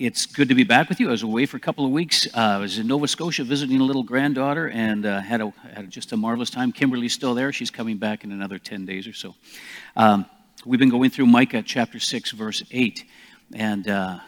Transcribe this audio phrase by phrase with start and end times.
[0.00, 1.08] it's good to be back with you.
[1.08, 2.26] I was away for a couple of weeks.
[2.28, 5.90] Uh, I was in Nova Scotia visiting a little granddaughter and uh, had, a, had
[5.90, 6.72] just a marvelous time.
[6.72, 7.52] Kimberly's still there.
[7.52, 9.34] She's coming back in another 10 days or so.
[9.96, 10.24] Um,
[10.64, 13.04] we've been going through Micah chapter 6, verse 8.
[13.52, 14.20] And uh,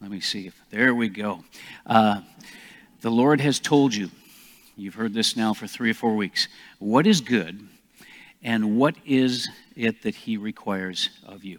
[0.00, 1.42] let me see if there we go.
[1.84, 2.20] Uh,
[3.00, 4.10] the Lord has told you,
[4.76, 6.46] you've heard this now for three or four weeks,
[6.78, 7.66] what is good
[8.44, 11.58] and what is it that He requires of you.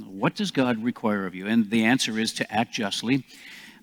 [0.00, 1.46] What does God require of you?
[1.46, 3.24] And the answer is to act justly,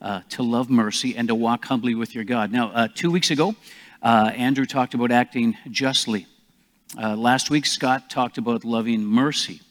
[0.02, 2.52] uh, to love mercy, and to walk humbly with your God.
[2.52, 3.56] Now, uh, two weeks ago,
[4.02, 6.28] uh, Andrew talked about acting justly.
[6.98, 9.62] Uh, last week, Scott talked about loving mercy.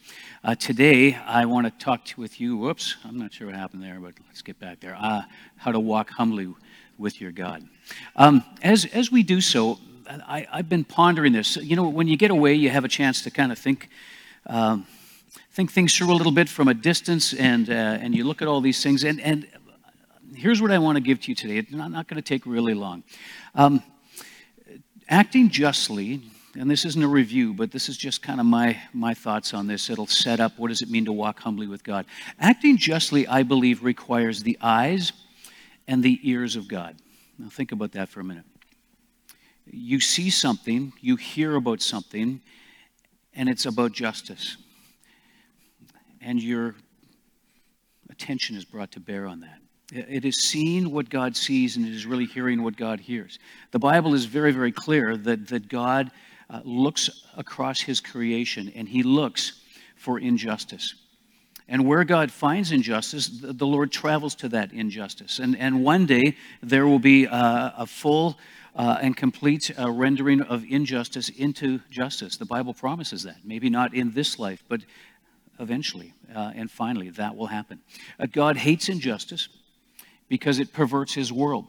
[0.43, 2.57] Uh, today, I want to talk to, with you.
[2.57, 4.97] Whoops, I'm not sure what happened there, but let's get back there.
[5.01, 5.23] Uh,
[5.57, 6.53] how to walk humbly
[6.99, 7.67] with your God.
[8.17, 11.57] Um, as, as we do so, I, have been pondering this.
[11.57, 13.89] You know, when you get away, you have a chance to kind of think.
[14.47, 14.87] Um,
[15.55, 18.49] think things through a little bit from a distance and, uh, and you look at
[18.49, 19.05] all these things.
[19.05, 19.47] And, and
[20.35, 21.59] here's what I want to give to you today.
[21.59, 23.05] It's not, not going to take really long.
[23.55, 23.83] Um,
[25.09, 26.23] acting justly,
[26.59, 29.67] and this isn't a review, but this is just kind of my, my thoughts on
[29.67, 29.91] this.
[29.91, 32.07] It'll set up what does it mean to walk humbly with God.
[32.41, 35.13] Acting justly, I believe, requires the eyes
[35.87, 36.97] and the ears of God.
[37.39, 38.45] Now, think about that for a minute.
[39.67, 42.41] You see something, you hear about something,
[43.35, 44.57] and it's about justice
[46.25, 46.75] and your
[48.11, 49.59] attention is brought to bear on that.
[49.93, 53.39] It is seeing what God sees and it is really hearing what God hears.
[53.71, 56.11] The Bible is very, very clear that, that God
[56.49, 59.61] uh, looks across his creation and he looks
[59.97, 60.95] for injustice.
[61.69, 65.39] And where God finds injustice, the, the Lord travels to that injustice.
[65.39, 68.39] And, and one day there will be uh, a full
[68.75, 72.37] uh, and complete uh, rendering of injustice into justice.
[72.37, 73.37] The Bible promises that.
[73.45, 74.81] Maybe not in this life, but
[75.59, 77.81] eventually uh, and finally that will happen.
[78.19, 79.49] Uh, God hates injustice
[80.29, 81.67] because it perverts his world.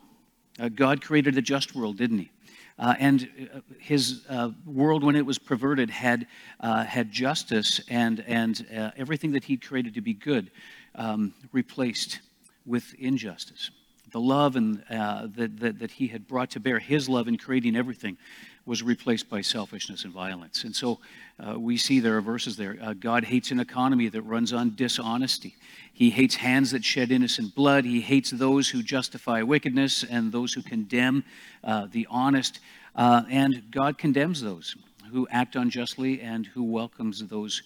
[0.59, 2.31] Uh, God created a just world, didn't he?
[2.77, 6.27] Uh, and uh, his uh, world, when it was perverted, had,
[6.61, 8.65] had justice and, and
[8.97, 10.51] everything that he'd created to be good
[10.95, 12.19] um, replaced
[12.65, 13.71] with injustice.
[14.11, 17.75] The love and, that, that, that he had brought to bear, his love in creating
[17.75, 18.17] everything,
[18.65, 20.63] was replaced by selfishness and violence.
[20.63, 20.99] And so
[21.39, 22.77] uh, we see there are verses there.
[22.81, 25.55] Uh, God hates an economy that runs on dishonesty.
[25.93, 27.85] He hates hands that shed innocent blood.
[27.85, 31.23] He hates those who justify wickedness and those who condemn
[31.63, 32.59] uh, the honest.
[32.95, 34.75] Uh, and God condemns those
[35.11, 37.61] who act unjustly and who welcomes those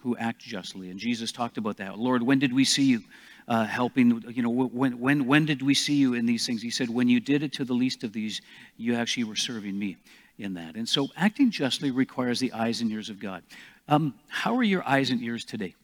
[0.00, 0.90] who act justly.
[0.90, 1.98] And Jesus talked about that.
[1.98, 3.00] Lord, when did we see you?
[3.48, 4.22] Uh, helping.
[4.28, 6.62] You know, when, when, when did we see you in these things?
[6.62, 8.40] He said, when you did it to the least of these,
[8.76, 9.96] you actually were serving me
[10.38, 10.76] in that.
[10.76, 13.42] And so acting justly requires the eyes and ears of God.
[13.88, 15.74] Um, how are your eyes and ears today?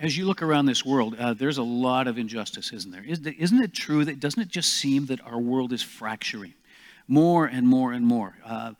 [0.00, 3.04] As you look around this world, uh, there's a lot of injustice, isn't there?
[3.04, 6.54] Isn't it true that doesn't it just seem that our world is fracturing
[7.06, 8.36] more and more and more?
[8.44, 8.72] Uh,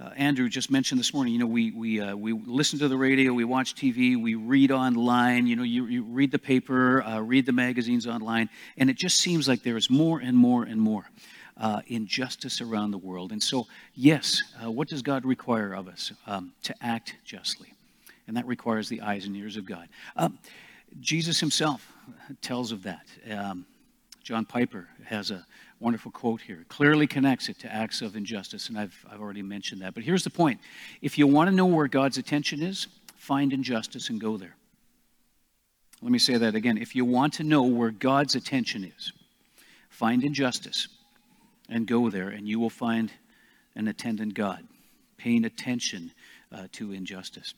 [0.00, 2.96] uh, Andrew just mentioned this morning, you know, we, we, uh, we listen to the
[2.96, 7.18] radio, we watch TV, we read online, you know, you, you read the paper, uh,
[7.18, 10.80] read the magazines online, and it just seems like there is more and more and
[10.80, 11.10] more
[11.58, 13.30] uh, injustice around the world.
[13.30, 16.12] And so, yes, uh, what does God require of us?
[16.26, 17.74] Um, to act justly.
[18.26, 19.88] And that requires the eyes and ears of God.
[20.16, 20.38] Um,
[21.00, 21.92] Jesus himself
[22.40, 23.06] tells of that.
[23.30, 23.66] Um,
[24.22, 25.44] John Piper has a
[25.80, 26.64] wonderful quote here.
[26.68, 29.94] Clearly connects it to acts of injustice, and I've, I've already mentioned that.
[29.94, 30.60] But here's the point
[31.00, 32.86] if you want to know where God's attention is,
[33.16, 34.54] find injustice and go there.
[36.02, 36.78] Let me say that again.
[36.78, 39.12] If you want to know where God's attention is,
[39.88, 40.88] find injustice
[41.68, 43.10] and go there, and you will find
[43.74, 44.66] an attendant God
[45.16, 46.12] paying attention
[46.52, 47.54] uh, to injustice.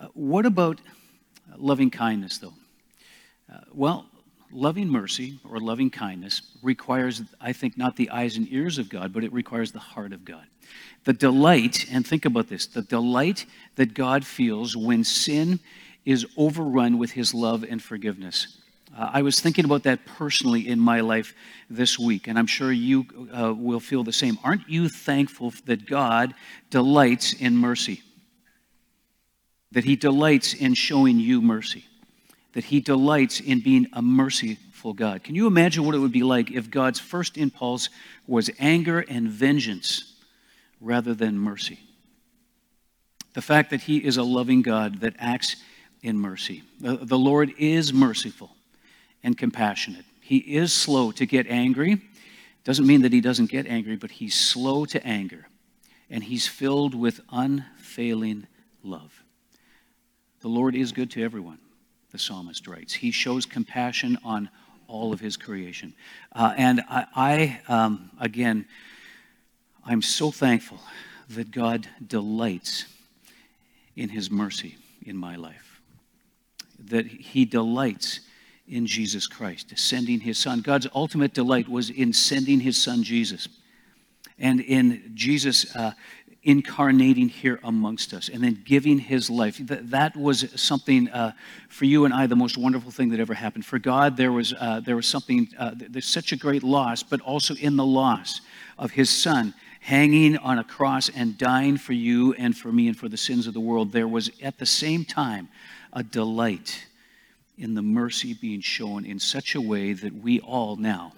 [0.00, 0.80] Uh, what about
[1.56, 2.54] loving kindness, though?
[3.52, 4.06] Uh, well,
[4.52, 9.12] loving mercy or loving kindness requires, I think, not the eyes and ears of God,
[9.12, 10.44] but it requires the heart of God.
[11.04, 13.46] The delight, and think about this the delight
[13.76, 15.60] that God feels when sin
[16.04, 18.58] is overrun with his love and forgiveness.
[18.96, 21.34] Uh, I was thinking about that personally in my life
[21.68, 24.38] this week, and I'm sure you uh, will feel the same.
[24.42, 26.34] Aren't you thankful that God
[26.70, 28.02] delights in mercy?
[29.72, 31.84] That he delights in showing you mercy?
[32.52, 35.22] That he delights in being a merciful God.
[35.22, 37.88] Can you imagine what it would be like if God's first impulse
[38.26, 40.14] was anger and vengeance
[40.80, 41.78] rather than mercy?
[43.34, 45.56] The fact that he is a loving God that acts
[46.02, 46.62] in mercy.
[46.80, 48.50] The, Lord is merciful
[49.22, 50.04] and compassionate.
[50.20, 52.00] He is slow to get angry.
[52.64, 55.46] Doesn't mean that he doesn't get angry, but he's slow to anger.
[56.08, 58.46] And he's filled with unfailing
[58.82, 59.22] love.
[60.40, 61.58] The Lord is good to everyone
[62.12, 62.92] the psalmist writes.
[62.92, 64.48] He shows compassion on
[64.88, 65.94] all of his creation.
[66.32, 68.66] Uh, and I, I um, again,
[69.84, 70.80] I'm so thankful
[71.30, 72.86] that God delights
[73.96, 74.76] in his mercy
[75.06, 75.80] in my life,
[76.78, 78.20] that he delights
[78.68, 80.60] in Jesus Christ, sending his son.
[80.60, 83.48] God's ultimate delight was in sending his son Jesus
[84.40, 85.92] and in Jesus uh,
[86.42, 89.58] incarnating here amongst us and then giving his life.
[89.58, 91.32] That, that was something uh,
[91.68, 93.66] for you and I, the most wonderful thing that ever happened.
[93.66, 97.20] For God, there was, uh, there was something, uh, there's such a great loss, but
[97.20, 98.40] also in the loss
[98.78, 102.96] of his son hanging on a cross and dying for you and for me and
[102.96, 105.48] for the sins of the world, there was at the same time
[105.92, 106.86] a delight
[107.58, 111.12] in the mercy being shown in such a way that we all now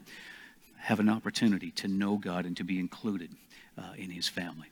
[0.78, 3.30] have an opportunity to know God and to be included
[3.78, 4.66] uh, in his family.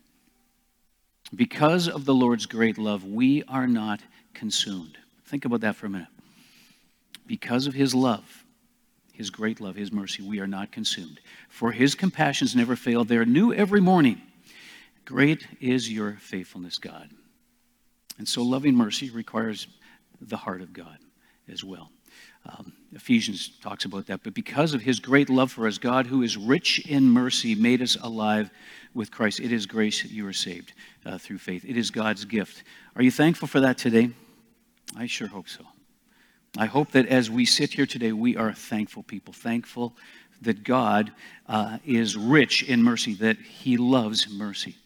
[1.34, 4.00] Because of the Lord's great love, we are not
[4.34, 4.98] consumed.
[5.26, 6.08] Think about that for a minute.
[7.26, 8.44] Because of his love,
[9.12, 11.20] his great love, his mercy, we are not consumed.
[11.48, 14.20] For his compassions never fail, they are new every morning.
[15.04, 17.10] Great is your faithfulness, God.
[18.18, 19.68] And so, loving mercy requires
[20.20, 20.98] the heart of God
[21.48, 21.90] as well.
[22.46, 24.22] Um, Ephesians talks about that.
[24.22, 27.82] But because of his great love for us, God, who is rich in mercy, made
[27.82, 28.50] us alive
[28.94, 29.40] with Christ.
[29.40, 30.72] It is grace you are saved
[31.06, 31.64] uh, through faith.
[31.64, 32.64] It is God's gift.
[32.96, 34.10] Are you thankful for that today?
[34.96, 35.64] I sure hope so.
[36.58, 39.94] I hope that as we sit here today, we are thankful people, thankful
[40.42, 41.12] that God
[41.46, 44.76] uh, is rich in mercy, that He loves mercy.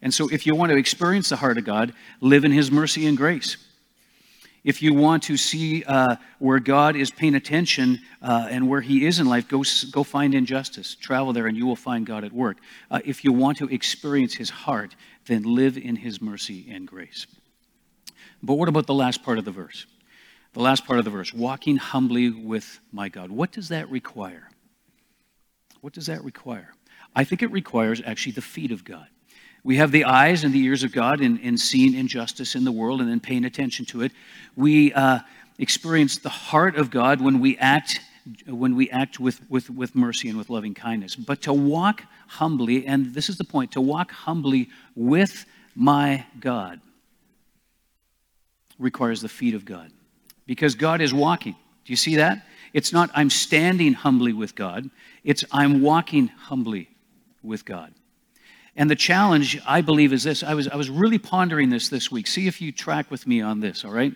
[0.00, 3.06] And so, if you want to experience the heart of God, live in His mercy
[3.06, 3.56] and grace.
[4.64, 9.06] If you want to see uh, where God is paying attention uh, and where He
[9.06, 9.62] is in life, go,
[9.92, 10.94] go find injustice.
[10.94, 12.56] Travel there and you will find God at work.
[12.90, 14.96] Uh, if you want to experience His heart,
[15.26, 17.26] then live in His mercy and grace.
[18.42, 19.84] But what about the last part of the verse?
[20.54, 23.30] The last part of the verse walking humbly with my God.
[23.30, 24.48] What does that require?
[25.82, 26.72] What does that require?
[27.14, 29.06] I think it requires actually the feet of God.
[29.64, 32.72] We have the eyes and the ears of God in, in seeing injustice in the
[32.72, 34.12] world and then paying attention to it.
[34.54, 35.20] We uh,
[35.58, 38.00] experience the heart of God when we act
[38.46, 41.14] when we act with, with, with mercy and with loving kindness.
[41.14, 45.44] But to walk humbly, and this is the point, to walk humbly with
[45.74, 46.80] my God
[48.78, 49.90] requires the feet of God.
[50.46, 51.52] Because God is walking.
[51.52, 52.46] Do you see that?
[52.72, 54.88] It's not I'm standing humbly with God,
[55.22, 56.88] it's I'm walking humbly
[57.42, 57.92] with God.
[58.76, 60.42] And the challenge, I believe, is this.
[60.42, 62.26] I was, I was really pondering this this week.
[62.26, 64.14] See if you track with me on this, all right?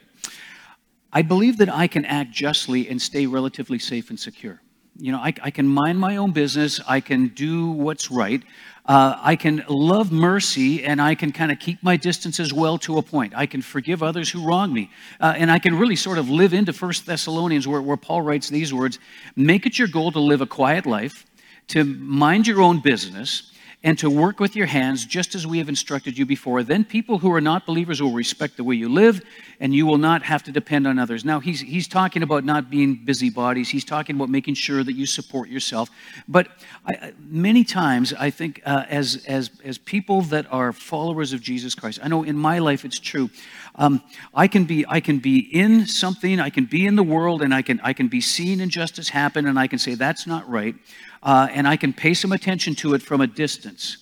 [1.12, 4.60] I believe that I can act justly and stay relatively safe and secure.
[5.00, 8.42] You know, I, I can mind my own business, I can do what's right,
[8.84, 12.78] uh, I can love mercy, and I can kind of keep my distance as well
[12.78, 13.32] to a point.
[13.36, 14.90] I can forgive others who wrong me.
[15.20, 18.48] Uh, and I can really sort of live into First Thessalonians, where, where Paul writes
[18.48, 18.98] these words
[19.36, 21.26] Make it your goal to live a quiet life,
[21.68, 23.52] to mind your own business
[23.84, 26.64] and to work with your hands just as we have instructed you before.
[26.64, 29.22] Then people who are not believers will respect the way you live,
[29.60, 31.24] and you will not have to depend on others.
[31.24, 33.68] Now, he's, he's talking about not being busybodies.
[33.68, 35.90] He's talking about making sure that you support yourself.
[36.26, 36.48] But
[36.86, 41.76] I, many times, I think, uh, as, as, as people that are followers of Jesus
[41.76, 43.30] Christ, I know in my life it's true.
[43.76, 44.02] Um,
[44.34, 47.54] I can be I can be in something, I can be in the world, and
[47.54, 50.74] I can I can be seeing injustice happen, and I can say that's not right
[51.22, 53.98] uh, and I can pay some attention to it from a distance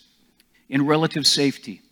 [0.68, 1.82] in relative safety.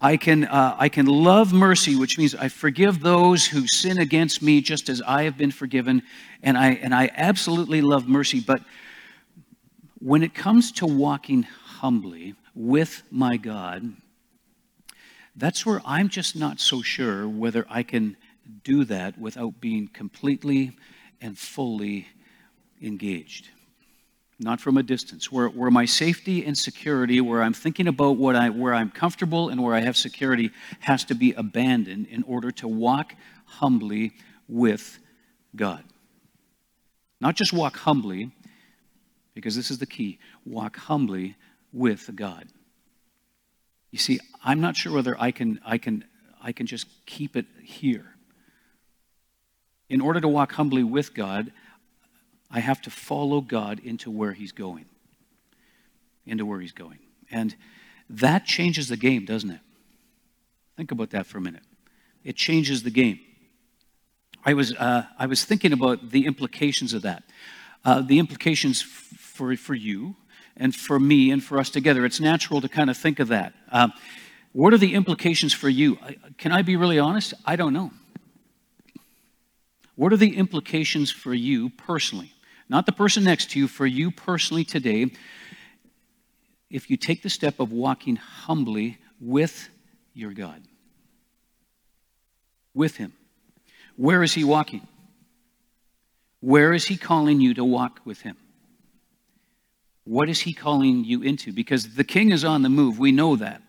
[0.00, 4.42] I can, uh, I can love mercy, which means I forgive those who sin against
[4.42, 6.02] me just as I have been forgiven.
[6.42, 8.40] And I, and I absolutely love mercy.
[8.40, 8.62] But
[10.00, 13.92] when it comes to walking humbly with my God,
[15.36, 18.16] that's where I'm just not so sure whether I can
[18.64, 20.76] do that without being completely
[21.20, 22.08] and fully
[22.82, 23.48] engaged
[24.42, 28.34] not from a distance, where, where my safety and security, where I'm thinking about what
[28.34, 32.50] I, where I'm comfortable and where I have security, has to be abandoned in order
[32.52, 34.12] to walk humbly
[34.48, 34.98] with
[35.54, 35.84] God.
[37.20, 38.32] Not just walk humbly,
[39.34, 41.36] because this is the key walk humbly
[41.72, 42.48] with God.
[43.90, 46.04] You see, I'm not sure whether I can, I can,
[46.42, 48.14] I can just keep it here.
[49.88, 51.52] In order to walk humbly with God,
[52.52, 54.84] I have to follow God into where He's going.
[56.26, 56.98] Into where He's going.
[57.30, 57.56] And
[58.10, 59.60] that changes the game, doesn't it?
[60.76, 61.62] Think about that for a minute.
[62.24, 63.20] It changes the game.
[64.44, 67.22] I was, uh, I was thinking about the implications of that.
[67.84, 70.16] Uh, the implications f- for, for you
[70.56, 72.04] and for me and for us together.
[72.04, 73.54] It's natural to kind of think of that.
[73.70, 73.88] Uh,
[74.52, 75.98] what are the implications for you?
[76.38, 77.34] Can I be really honest?
[77.46, 77.90] I don't know.
[79.94, 82.32] What are the implications for you personally?
[82.72, 85.10] Not the person next to you, for you personally today,
[86.70, 89.68] if you take the step of walking humbly with
[90.14, 90.62] your God.
[92.72, 93.12] With Him.
[93.96, 94.88] Where is He walking?
[96.40, 98.38] Where is He calling you to walk with Him?
[100.04, 101.52] What is He calling you into?
[101.52, 102.98] Because the King is on the move.
[102.98, 103.60] We know that.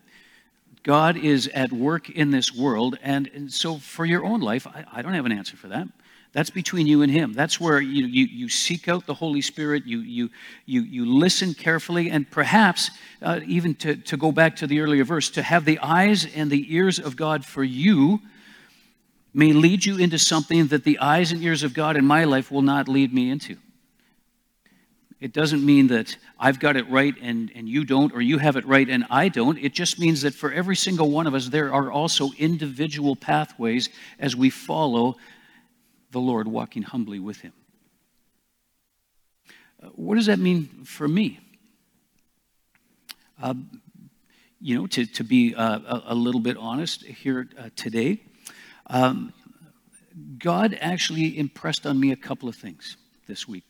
[0.82, 2.98] God is at work in this world.
[3.02, 5.88] And, and so, for your own life, I, I don't have an answer for that.
[6.34, 7.32] That's between you and him.
[7.32, 10.30] That's where you, you, you seek out the Holy Spirit, you, you,
[10.66, 12.90] you, you listen carefully, and perhaps,
[13.22, 16.50] uh, even to, to go back to the earlier verse, to have the eyes and
[16.50, 18.20] the ears of God for you
[19.32, 22.50] may lead you into something that the eyes and ears of God in my life
[22.50, 23.56] will not lead me into.
[25.20, 28.56] It doesn't mean that I've got it right and, and you don't, or you have
[28.56, 29.56] it right and I don't.
[29.58, 33.88] It just means that for every single one of us, there are also individual pathways
[34.18, 35.16] as we follow
[36.14, 37.52] the Lord, walking humbly with Him.
[39.82, 41.40] Uh, what does that mean for me?
[43.42, 43.54] Uh,
[44.60, 48.20] you know, to, to be uh, a, a, little bit honest here uh, today,
[48.86, 49.34] um,
[50.38, 53.64] God actually impressed on me a couple of things this week.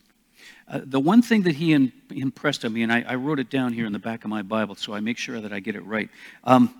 [0.67, 3.49] Uh, the one thing that he in, impressed on me, and I, I, wrote it
[3.49, 5.75] down here in the back of my Bible so I make sure that I get
[5.75, 6.09] it right.
[6.43, 6.73] Um,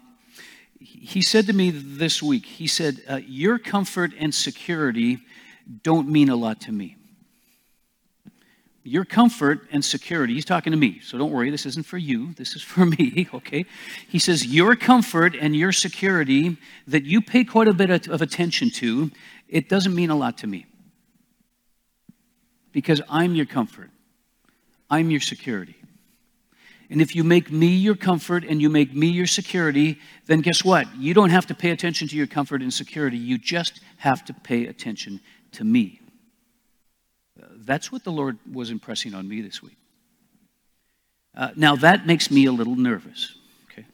[0.79, 5.19] he said to me this week, he said, uh, Your comfort and security
[5.84, 6.98] don't mean a lot to me.
[8.84, 12.34] Your comfort and security, he's talking to me, so don't worry, this isn't for you,
[12.34, 13.65] this is for me, okay?
[14.07, 16.57] He says, Your comfort and your security
[16.88, 19.12] that you pay quite a bit of attention to,
[19.48, 20.67] it doesn't mean a lot to me.
[22.72, 23.89] Because I'm your comfort,
[24.89, 25.75] I'm your security.
[26.89, 30.63] And if you make me your comfort and you make me your security, then guess
[30.63, 30.95] what?
[30.95, 33.17] You don't have to pay attention to your comfort and security.
[33.17, 35.19] You just have to pay attention
[35.55, 36.00] to me.
[37.38, 39.77] That's what the Lord was impressing on me this week.
[41.35, 43.35] Uh, now, that makes me a little nervous,
[43.69, 43.85] okay?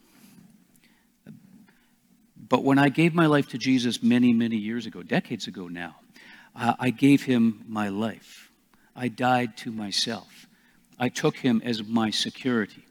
[2.37, 5.95] But when I gave my life to Jesus many, many years ago, decades ago now,
[6.55, 8.51] uh, I gave him my life.
[8.95, 10.47] I died to myself.
[10.99, 12.85] I took him as my security.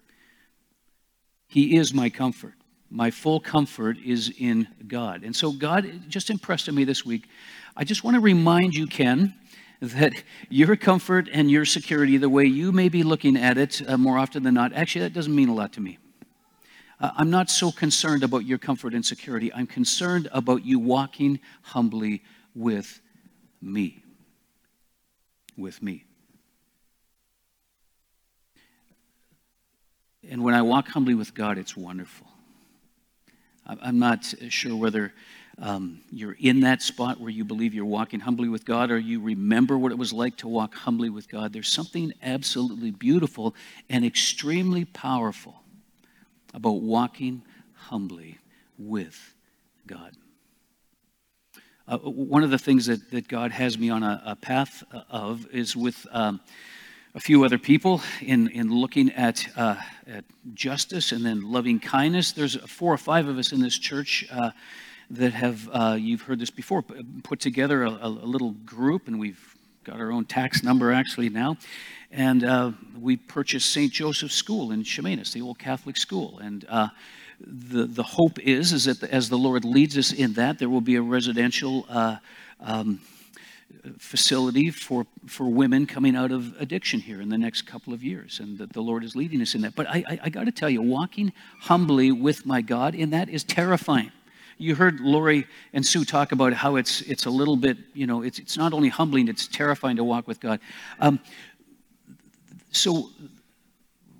[1.47, 2.55] He is my comfort.
[2.91, 5.23] My full comfort is in God.
[5.23, 7.29] And so God just impressed on me this week
[7.77, 9.35] I just want to remind you, Ken,
[9.81, 10.13] that
[10.49, 14.19] your comfort and your security, the way you may be looking at it uh, more
[14.19, 15.99] often than not, actually, that doesn't mean a lot to me.
[17.01, 19.53] Uh, I'm not so concerned about your comfort and security.
[19.55, 22.23] I'm concerned about you walking humbly
[22.55, 23.01] with
[23.63, 24.03] me.
[25.57, 26.05] With me.
[30.29, 32.27] And when I walk humbly with God, it's wonderful.
[33.67, 35.13] I'm not sure whether
[35.61, 39.21] um, you're in that spot where you believe you're walking humbly with God, or you
[39.21, 43.55] remember what it was like to walk humbly with God, there's something absolutely beautiful
[43.91, 45.63] and extremely powerful
[46.55, 47.43] about walking
[47.75, 48.39] humbly
[48.79, 49.35] with
[49.87, 50.13] God.
[51.87, 55.47] Uh, one of the things that, that God has me on a, a path of
[55.53, 56.41] is with um,
[57.15, 59.77] a few other people in, in looking at, uh,
[60.07, 60.25] at
[60.55, 62.33] justice and then loving kindness.
[62.33, 64.25] There's four or five of us in this church.
[64.31, 64.53] Uh,
[65.11, 66.83] that have, uh, you've heard this before,
[67.23, 71.57] put together a, a, little group, and we've got our own tax number actually now.
[72.13, 73.93] And uh, we purchased St.
[73.93, 76.39] Joseph's School in Chemainus, the old Catholic school.
[76.39, 76.89] And uh,
[77.41, 80.81] the, the hope is, is that as the Lord leads us in that, there will
[80.81, 82.17] be a residential uh,
[82.61, 83.01] um,
[83.99, 88.39] facility for, for women coming out of addiction here in the next couple of years.
[88.41, 89.75] And that the Lord is leading us in that.
[89.75, 93.29] But I, I, I got to tell you, walking humbly with my God in that
[93.29, 94.13] is terrifying
[94.61, 98.23] you heard Lori and Sue talk about how it's it's a little bit, you know,
[98.23, 100.61] it's it's not only humbling, it's terrifying to walk with God.
[101.01, 101.19] Um,
[102.71, 103.11] so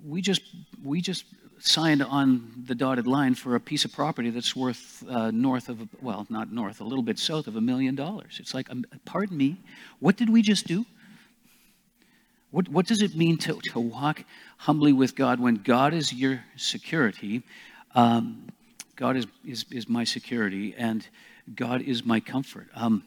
[0.05, 0.41] we just
[0.83, 1.25] we just
[1.59, 5.87] signed on the dotted line for a piece of property that's worth uh, north of
[6.01, 8.37] well, not north, a little bit south of a million dollars.
[8.39, 9.57] It's like, um, pardon me,
[9.99, 10.85] what did we just do?
[12.49, 14.25] What, what does it mean to, to walk
[14.57, 17.43] humbly with God when God is your security?
[17.95, 18.47] Um,
[19.01, 21.07] God is, is, is my security and
[21.55, 22.67] God is my comfort.
[22.75, 23.03] Um,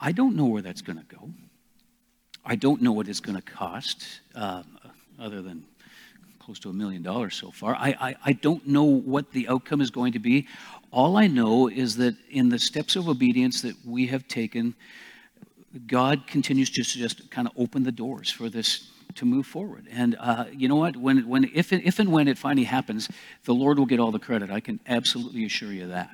[0.00, 1.28] I don't know where that's going to go.
[2.42, 4.64] I don't know what it's going to cost, um,
[5.20, 5.66] other than
[6.38, 7.76] close to a million dollars so far.
[7.76, 10.48] I, I, I don't know what the outcome is going to be.
[10.90, 14.74] All I know is that in the steps of obedience that we have taken,
[15.86, 19.86] God continues to just kind of open the doors for this to move forward.
[19.90, 20.96] And uh, you know what?
[20.96, 23.08] When, when, if, if and when it finally happens,
[23.44, 24.50] the Lord will get all the credit.
[24.50, 26.10] I can absolutely assure you that.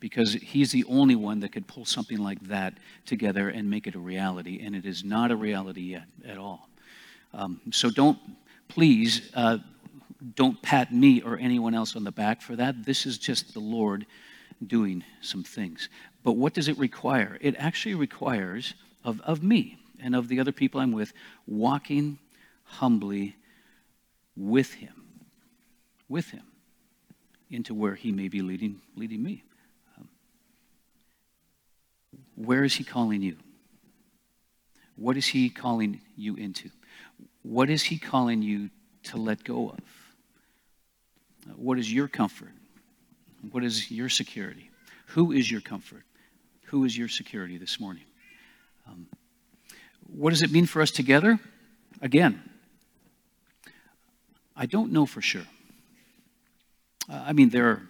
[0.00, 3.94] because he's the only one that could pull something like that together and make it
[3.94, 6.68] a reality, and it is not a reality yet at all.
[7.34, 8.18] Um, so don't,
[8.68, 9.58] please, uh,
[10.34, 12.84] don't pat me or anyone else on the back for that.
[12.84, 14.06] This is just the Lord
[14.64, 15.88] doing some things.
[16.22, 17.38] But what does it require?
[17.40, 21.12] It actually requires of, of me and of the other people I'm with
[21.46, 22.18] walking
[22.64, 23.36] humbly
[24.36, 24.94] with Him,
[26.08, 26.44] with Him,
[27.50, 29.42] into where He may be leading, leading me.
[29.98, 30.08] Um,
[32.34, 33.36] where is He calling you?
[34.96, 36.70] What is He calling you into?
[37.42, 38.70] What is He calling you
[39.04, 39.80] to let go of?
[41.56, 42.52] What is your comfort?
[43.52, 44.70] What is your security?
[45.08, 46.02] Who is your comfort?
[46.66, 48.02] Who is your security this morning?
[48.88, 49.06] Um,
[50.08, 51.38] what does it mean for us together?
[52.00, 52.42] Again,
[54.54, 55.46] I don't know for sure.
[57.08, 57.82] Uh, I mean, there are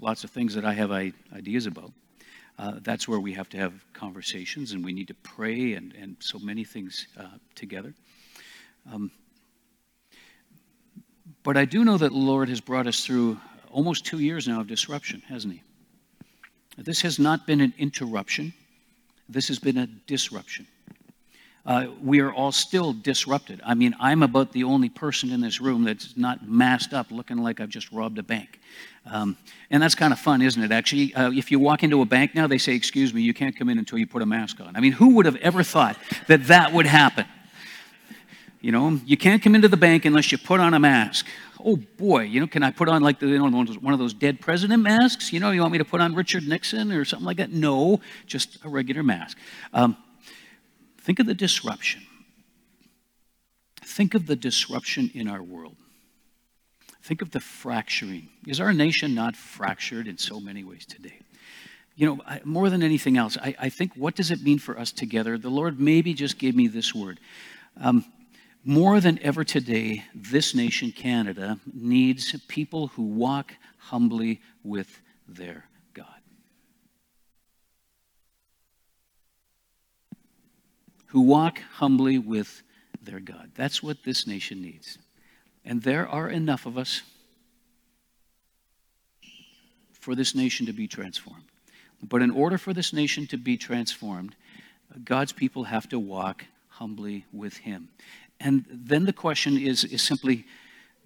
[0.00, 1.92] lots of things that I have ideas about.
[2.58, 6.16] Uh, that's where we have to have conversations and we need to pray and, and
[6.20, 7.94] so many things uh, together.
[8.92, 9.10] Um,
[11.42, 13.38] but I do know that the Lord has brought us through
[13.70, 15.62] almost two years now of disruption, hasn't He?
[16.76, 18.52] This has not been an interruption,
[19.28, 20.66] this has been a disruption.
[21.66, 23.60] Uh, we are all still disrupted.
[23.64, 27.38] I mean, I'm about the only person in this room that's not masked up looking
[27.38, 28.60] like I've just robbed a bank.
[29.06, 29.38] Um,
[29.70, 30.72] and that's kind of fun, isn't it?
[30.72, 33.56] Actually, uh, if you walk into a bank now, they say, Excuse me, you can't
[33.56, 34.76] come in until you put a mask on.
[34.76, 37.26] I mean, who would have ever thought that that would happen?
[38.60, 41.26] You know, you can't come into the bank unless you put on a mask.
[41.62, 44.14] Oh boy, you know, can I put on like the, you know, one of those
[44.14, 45.32] dead president masks?
[45.32, 47.52] You know, you want me to put on Richard Nixon or something like that?
[47.52, 49.38] No, just a regular mask.
[49.72, 49.96] Um,
[51.04, 52.02] think of the disruption.
[53.82, 55.76] Think of the disruption in our world.
[57.02, 58.28] Think of the fracturing.
[58.46, 61.20] Is our nation not fractured in so many ways today?
[61.96, 64.90] You know, more than anything else, I, I think what does it mean for us
[64.90, 65.38] together?
[65.38, 67.20] The Lord maybe just gave me this word.
[67.80, 68.04] Um,
[68.64, 76.06] more than ever today, this nation, Canada, needs people who walk humbly with their God.
[81.14, 82.64] Who walk humbly with
[83.00, 83.52] their God.
[83.54, 84.98] That's what this nation needs.
[85.64, 87.02] And there are enough of us
[89.92, 91.44] for this nation to be transformed.
[92.02, 94.34] But in order for this nation to be transformed,
[95.04, 97.90] God's people have to walk humbly with Him.
[98.40, 100.44] And then the question is, is simply,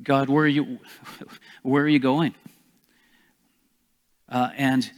[0.03, 0.79] God, where are you,
[1.63, 2.35] where are you going?
[4.27, 4.91] Uh, and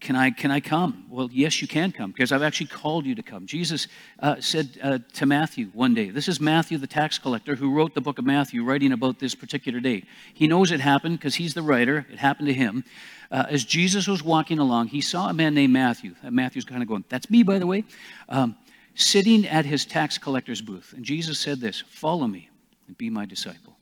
[0.00, 1.06] can I, can I come?
[1.10, 3.46] Well, yes, you can come because I've actually called you to come.
[3.46, 3.88] Jesus
[4.20, 7.94] uh, said uh, to Matthew one day, this is Matthew, the tax collector, who wrote
[7.94, 10.04] the book of Matthew, writing about this particular day.
[10.34, 12.84] He knows it happened because he's the writer, it happened to him.
[13.30, 16.14] Uh, as Jesus was walking along, he saw a man named Matthew.
[16.22, 17.84] And Matthew's kind of going, That's me, by the way.
[18.28, 18.56] Um,
[18.94, 20.92] sitting at his tax collector's booth.
[20.96, 22.50] And Jesus said this Follow me
[22.86, 23.76] and be my disciple.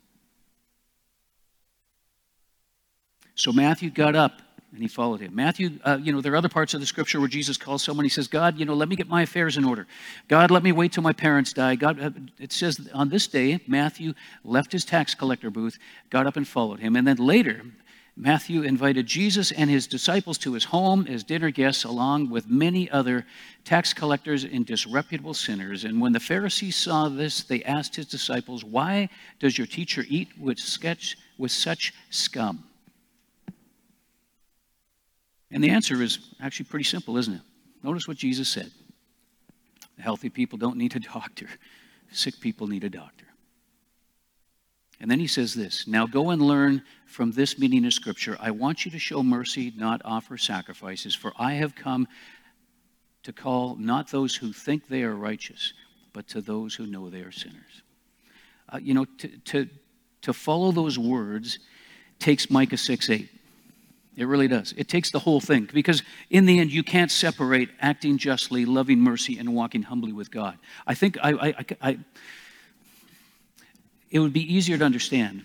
[3.34, 4.40] So Matthew got up
[4.76, 5.34] and he followed him.
[5.34, 8.04] Matthew, uh, you know, there are other parts of the scripture where Jesus calls someone.
[8.04, 9.86] He says, God, you know, let me get my affairs in order.
[10.28, 11.74] God, let me wait till my parents die.
[11.74, 15.78] God, uh, it says on this day, Matthew left his tax collector booth,
[16.10, 16.94] got up and followed him.
[16.94, 17.62] And then later,
[18.18, 22.90] Matthew invited Jesus and his disciples to his home as dinner guests, along with many
[22.90, 23.26] other
[23.64, 25.84] tax collectors and disreputable sinners.
[25.84, 30.28] And when the Pharisees saw this, they asked his disciples, Why does your teacher eat
[30.38, 32.64] with, sketch, with such scum?
[35.50, 37.42] And the answer is actually pretty simple, isn't it?
[37.82, 38.70] Notice what Jesus said
[39.98, 41.48] Healthy people don't need a doctor,
[42.10, 43.26] sick people need a doctor.
[44.98, 48.36] And then he says this Now go and learn from this meaning of Scripture.
[48.40, 52.08] I want you to show mercy, not offer sacrifices, for I have come
[53.22, 55.72] to call not those who think they are righteous,
[56.12, 57.82] but to those who know they are sinners.
[58.68, 59.68] Uh, you know, to, to,
[60.22, 61.58] to follow those words
[62.18, 63.28] takes Micah 6 8.
[64.16, 64.72] It really does.
[64.78, 68.98] It takes the whole thing because, in the end, you can't separate acting justly, loving
[68.98, 70.58] mercy, and walking humbly with God.
[70.86, 71.98] I think I, I, I,
[74.10, 75.44] it would be easier to understand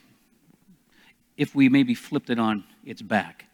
[1.35, 3.45] if we maybe flipped it on its back.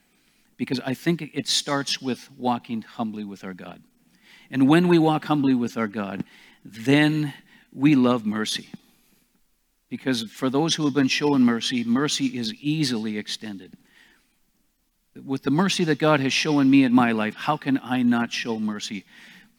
[0.56, 3.82] Because I think it starts with walking humbly with our God.
[4.52, 6.24] And when we walk humbly with our God,
[6.64, 7.34] then
[7.74, 8.70] we love mercy.
[9.90, 13.78] Because for those who have been shown mercy, mercy is easily extended.
[15.26, 18.32] With the mercy that God has shown me in my life, how can I not
[18.32, 19.06] show mercy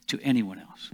[0.09, 0.91] to anyone else?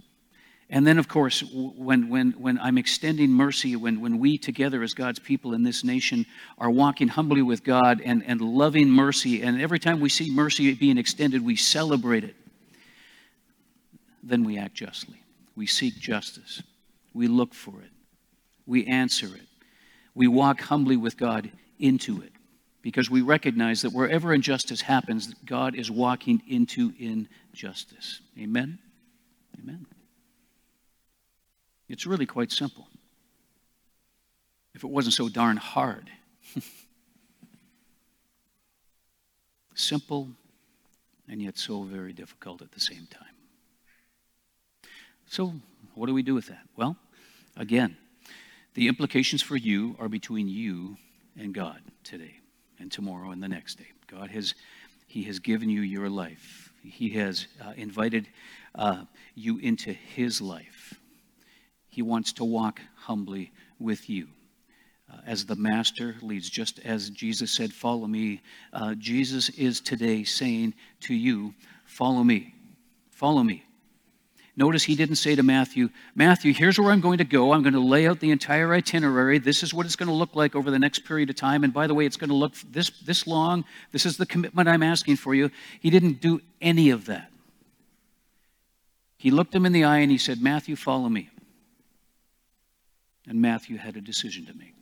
[0.71, 4.95] And then, of course, when, when, when I'm extending mercy, when, when we together as
[4.95, 6.27] God's people in this nation
[6.59, 10.75] are walking humbly with God and, and loving mercy, and every time we see mercy
[10.75, 12.35] being extended, we celebrate it,
[14.23, 15.23] then we act justly.
[15.55, 16.63] We seek justice.
[17.13, 17.91] We look for it.
[18.67, 19.47] We answer it.
[20.15, 22.34] We walk humbly with God into it
[22.85, 28.21] because we recognize that wherever injustice happens, God is walking into injustice.
[28.39, 28.79] Amen?
[29.59, 29.87] Amen.
[31.89, 32.87] It's really quite simple.
[34.75, 36.11] If it wasn't so darn hard.
[39.75, 40.29] simple
[41.27, 43.25] and yet so very difficult at the same time.
[45.27, 45.55] So,
[45.95, 46.67] what do we do with that?
[46.77, 46.99] Well,
[47.57, 47.97] again,
[48.75, 50.99] the implications for you are between you
[51.35, 52.41] and God today
[52.79, 53.89] and tomorrow and the next day.
[54.07, 54.55] God has
[55.07, 56.73] He has given you your life.
[56.83, 58.29] He has uh, invited
[58.75, 60.95] uh, you into His life.
[61.89, 64.29] He wants to walk humbly with you.
[65.13, 68.41] Uh, as the Master leads, just as Jesus said, Follow me,
[68.73, 72.55] uh, Jesus is today saying to you, Follow me.
[73.11, 73.65] Follow me.
[74.57, 77.53] Notice he didn't say to Matthew, Matthew, here's where I'm going to go.
[77.53, 79.39] I'm going to lay out the entire itinerary.
[79.39, 81.65] This is what it's going to look like over the next period of time.
[81.65, 83.65] And by the way, it's going to look this, this long.
[83.91, 85.51] This is the commitment I'm asking for you.
[85.81, 87.33] He didn't do any of that.
[89.17, 91.31] He looked him in the eye and he said, Matthew, follow me.
[93.27, 94.75] And Matthew had a decision to make.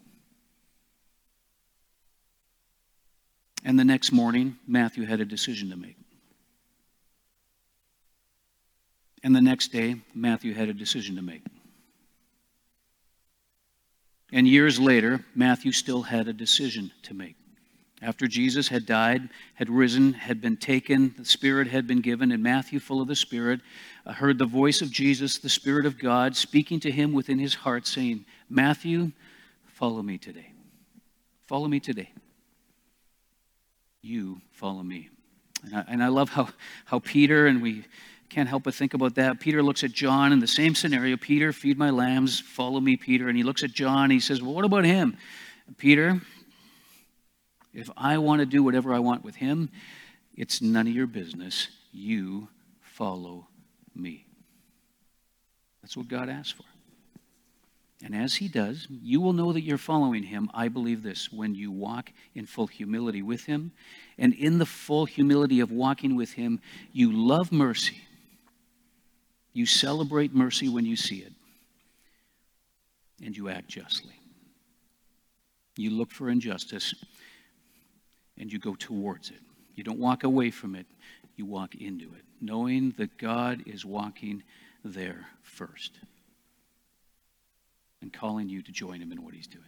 [3.64, 5.96] And the next morning, Matthew had a decision to make.
[9.22, 11.42] And the next day, Matthew had a decision to make.
[14.32, 17.36] And years later, Matthew still had a decision to make.
[18.00, 22.42] After Jesus had died, had risen, had been taken, the Spirit had been given, and
[22.42, 23.60] Matthew, full of the Spirit,
[24.04, 27.54] uh, heard the voice of Jesus, the Spirit of God, speaking to him within his
[27.54, 29.12] heart, saying, Matthew,
[29.66, 30.50] follow me today.
[31.46, 32.10] Follow me today.
[34.00, 35.10] You follow me.
[35.64, 36.48] And I, and I love how,
[36.86, 37.84] how Peter, and we
[38.32, 39.40] can't help but think about that.
[39.40, 43.28] Peter looks at John in the same scenario Peter, feed my lambs, follow me, Peter.
[43.28, 45.18] And he looks at John, he says, Well, what about him?
[45.76, 46.20] Peter,
[47.74, 49.68] if I want to do whatever I want with him,
[50.34, 51.68] it's none of your business.
[51.92, 52.48] You
[52.80, 53.48] follow
[53.94, 54.26] me.
[55.82, 56.64] That's what God asks for.
[58.02, 60.50] And as he does, you will know that you're following him.
[60.54, 63.72] I believe this when you walk in full humility with him.
[64.18, 66.60] And in the full humility of walking with him,
[66.92, 68.00] you love mercy.
[69.52, 71.32] You celebrate mercy when you see it.
[73.24, 74.14] And you act justly.
[75.76, 76.94] You look for injustice
[78.38, 79.40] and you go towards it.
[79.74, 80.86] You don't walk away from it,
[81.36, 84.42] you walk into it, knowing that God is walking
[84.84, 85.92] there first
[88.02, 89.64] and calling you to join him in what he's doing.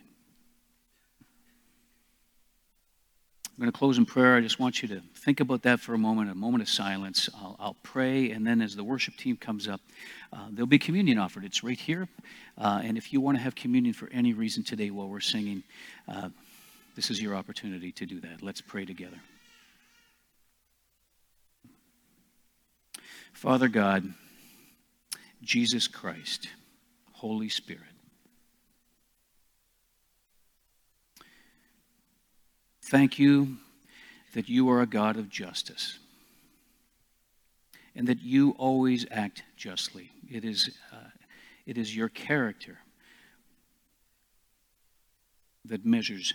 [3.56, 4.34] I'm going to close in prayer.
[4.34, 7.28] I just want you to think about that for a moment, a moment of silence.
[7.36, 9.80] I'll, I'll pray, and then as the worship team comes up,
[10.32, 11.44] uh, there'll be communion offered.
[11.44, 12.08] It's right here.
[12.58, 15.62] Uh, and if you want to have communion for any reason today while we're singing,
[16.08, 16.30] uh,
[16.96, 18.42] this is your opportunity to do that.
[18.42, 19.20] Let's pray together.
[23.32, 24.14] Father God,
[25.42, 26.48] Jesus Christ,
[27.12, 27.93] Holy Spirit,
[32.84, 33.56] thank you
[34.34, 35.98] that you are a God of justice
[37.94, 40.10] and that you always act justly.
[40.30, 41.10] It is, uh,
[41.66, 42.78] it is your character
[45.64, 46.34] that measures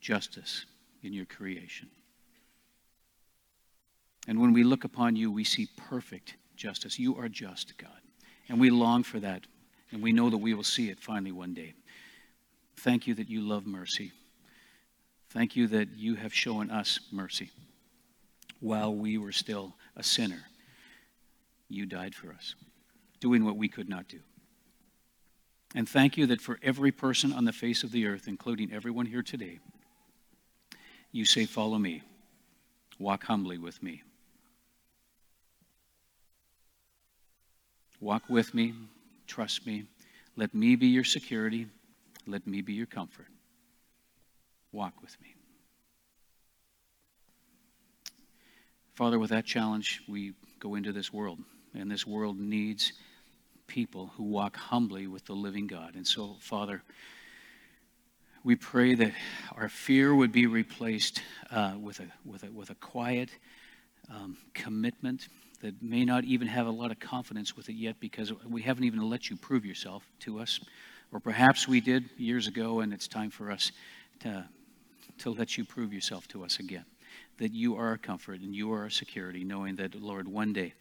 [0.00, 0.64] justice
[1.02, 1.88] in your creation.
[4.26, 6.98] And when we look upon you, we see perfect justice.
[6.98, 7.90] You are just, God.
[8.48, 9.46] And we long for that.
[9.90, 11.74] And we know that we will see it finally one day.
[12.76, 14.12] Thank you that you love mercy.
[15.30, 17.50] Thank you that you have shown us mercy.
[18.60, 20.42] While we were still a sinner,
[21.68, 22.54] you died for us,
[23.20, 24.20] doing what we could not do.
[25.74, 29.06] And thank you that for every person on the face of the earth, including everyone
[29.06, 29.58] here today,
[31.12, 32.02] you say, Follow me.
[32.98, 34.02] Walk humbly with me.
[38.00, 38.74] Walk with me.
[39.26, 39.84] Trust me.
[40.36, 41.66] Let me be your security.
[42.26, 43.26] Let me be your comfort.
[44.78, 45.34] Walk with me.
[48.94, 51.40] Father, with that challenge, we go into this world,
[51.74, 52.92] and this world needs
[53.66, 55.96] people who walk humbly with the living God.
[55.96, 56.84] And so, Father,
[58.44, 59.14] we pray that
[59.56, 63.30] our fear would be replaced uh, with, a, with, a, with a quiet
[64.08, 65.26] um, commitment
[65.60, 68.84] that may not even have a lot of confidence with it yet because we haven't
[68.84, 70.60] even let you prove yourself to us.
[71.10, 73.72] Or perhaps we did years ago, and it's time for us
[74.20, 74.48] to,
[75.18, 76.84] to let you prove yourself to us again.
[77.38, 80.74] That you are our comfort and you are our security, knowing that, Lord, one day,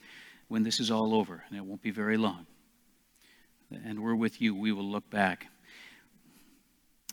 [0.47, 2.45] when this is all over, and it won't be very long,
[3.71, 5.47] and we're with you, we will look back,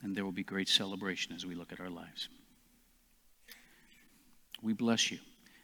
[0.03, 2.29] and there will be great celebration as we look at our lives.
[4.63, 5.19] We bless you.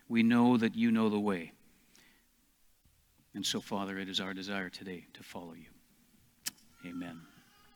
[0.08, 1.52] We know that you know the way.
[3.34, 5.66] And so, Father, it is our desire today to follow you.
[6.88, 7.20] Amen.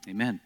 [0.09, 0.41] Amen.